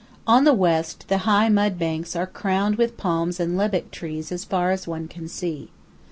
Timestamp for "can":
5.07-5.27